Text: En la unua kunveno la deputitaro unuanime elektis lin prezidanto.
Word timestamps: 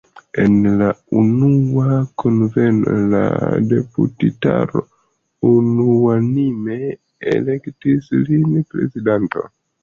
En 0.43 0.53
la 0.77 0.85
unua 1.19 1.97
kunveno 2.23 2.95
la 3.11 3.19
deputitaro 3.73 4.81
unuanime 5.51 6.79
elektis 7.35 8.11
lin 8.33 8.59
prezidanto. 8.75 9.47